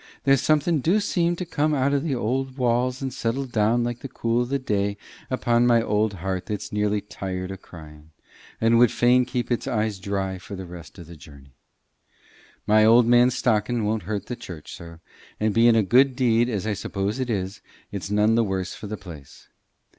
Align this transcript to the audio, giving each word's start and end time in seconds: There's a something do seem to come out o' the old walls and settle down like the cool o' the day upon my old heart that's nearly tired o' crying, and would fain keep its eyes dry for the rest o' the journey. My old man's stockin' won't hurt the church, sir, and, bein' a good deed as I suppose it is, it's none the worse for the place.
There's 0.23 0.41
a 0.41 0.43
something 0.43 0.79
do 0.79 0.99
seem 0.99 1.35
to 1.35 1.45
come 1.45 1.75
out 1.75 1.93
o' 1.93 1.99
the 1.99 2.15
old 2.15 2.57
walls 2.57 3.03
and 3.03 3.13
settle 3.13 3.45
down 3.45 3.83
like 3.83 3.99
the 3.99 4.07
cool 4.09 4.41
o' 4.41 4.45
the 4.45 4.57
day 4.57 4.97
upon 5.29 5.67
my 5.67 5.79
old 5.79 6.13
heart 6.15 6.47
that's 6.47 6.71
nearly 6.73 7.01
tired 7.01 7.51
o' 7.51 7.57
crying, 7.57 8.09
and 8.59 8.79
would 8.79 8.91
fain 8.91 9.25
keep 9.25 9.51
its 9.51 9.67
eyes 9.67 9.99
dry 9.99 10.39
for 10.39 10.55
the 10.55 10.65
rest 10.65 10.97
o' 10.97 11.03
the 11.03 11.15
journey. 11.15 11.53
My 12.65 12.83
old 12.83 13.05
man's 13.05 13.35
stockin' 13.37 13.85
won't 13.85 14.01
hurt 14.09 14.25
the 14.25 14.35
church, 14.35 14.75
sir, 14.75 15.01
and, 15.39 15.53
bein' 15.53 15.75
a 15.75 15.83
good 15.83 16.15
deed 16.15 16.49
as 16.49 16.65
I 16.65 16.73
suppose 16.73 17.19
it 17.19 17.29
is, 17.29 17.61
it's 17.91 18.09
none 18.09 18.33
the 18.33 18.43
worse 18.43 18.73
for 18.73 18.87
the 18.87 18.97
place. 18.97 19.49